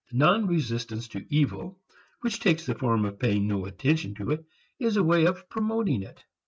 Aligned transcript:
Non 0.11 0.47
resistance 0.47 1.07
to 1.09 1.27
evil 1.29 1.77
which 2.21 2.39
takes 2.39 2.65
the 2.65 2.73
form 2.73 3.05
of 3.05 3.19
paying 3.19 3.47
no 3.47 3.65
attention 3.67 4.15
to 4.15 4.31
it 4.31 4.43
is 4.79 4.97
a 4.97 5.03
way 5.03 5.25
of 5.27 5.47
promoting 5.47 6.01
it. 6.01 6.25